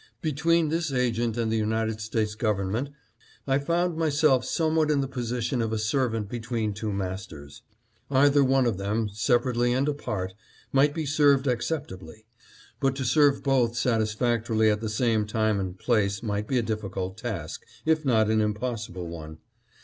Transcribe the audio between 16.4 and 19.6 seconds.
be a difficult task, if not an impossible one.